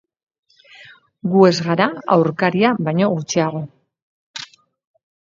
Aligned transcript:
Gu 1.33 1.43
ez 1.49 1.55
gara 1.67 1.87
aurkaria 2.15 2.71
baino 2.87 3.11
gutxiago. 3.13 3.63